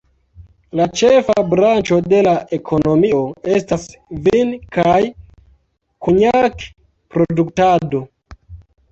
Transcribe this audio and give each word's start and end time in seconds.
La 0.77 0.85
ĉefa 0.99 1.33
branĉo 1.49 1.97
de 2.13 2.21
la 2.27 2.31
ekonomio 2.57 3.19
estas 3.57 3.83
vin- 4.27 4.53
kaj 4.77 4.95
konjak-produktado. 6.07 8.01